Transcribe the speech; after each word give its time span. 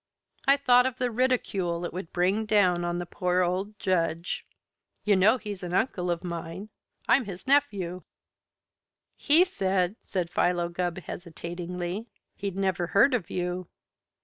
I 0.47 0.57
thought 0.57 0.87
of 0.87 0.97
the 0.97 1.11
ridicule 1.11 1.85
it 1.85 1.93
would 1.93 2.11
bring 2.11 2.47
down 2.47 2.83
on 2.83 2.97
the 2.97 3.05
poor 3.05 3.43
old 3.43 3.77
Judge. 3.77 4.47
You 5.03 5.15
know 5.15 5.37
he's 5.37 5.61
an 5.61 5.75
uncle 5.75 6.09
of 6.09 6.23
mine. 6.23 6.69
I'm 7.07 7.25
his 7.25 7.45
nephew." 7.45 8.01
"He 9.15 9.45
said," 9.45 9.97
said 10.01 10.31
Philo 10.31 10.69
Gubb 10.69 10.97
hesitatingly, 11.01 12.07
"he'd 12.35 12.55
never 12.55 12.87
heard 12.87 13.13
of 13.13 13.29
you." 13.29 13.67